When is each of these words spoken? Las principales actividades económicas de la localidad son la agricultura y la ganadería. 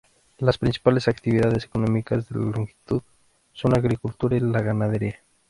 Las 0.39 0.57
principales 0.57 1.07
actividades 1.07 1.63
económicas 1.65 2.27
de 2.27 2.39
la 2.39 2.45
localidad 2.45 2.75
son 3.53 3.71
la 3.71 3.77
agricultura 3.77 4.35
y 4.35 4.39
la 4.39 4.59
ganadería. 4.61 5.17